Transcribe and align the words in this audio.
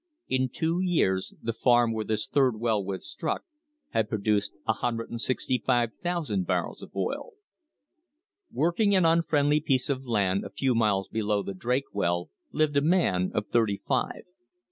In 0.27 0.49
two 0.49 0.79
years 0.81 1.35
the 1.43 1.53
farm 1.53 1.93
where 1.93 2.03
this 2.03 2.25
third 2.25 2.59
well 2.59 2.83
was 2.83 3.07
struck 3.07 3.43
had 3.89 4.09
produced 4.09 4.51
165,000 4.63 6.47
barrels 6.47 6.81
of 6.81 6.95
oil. 6.95 7.33
Working 8.51 8.95
an 8.95 9.05
unfriendly 9.05 9.59
piece 9.59 9.91
of 9.91 10.03
land 10.07 10.43
a 10.43 10.49
few 10.49 10.73
miles 10.73 11.07
below 11.07 11.43
the 11.43 11.53
Drake 11.53 11.93
well 11.93 12.31
lived 12.51 12.77
a 12.77 12.81
man 12.81 13.29
of 13.35 13.49
thirty 13.49 13.77
five. 13.87 14.23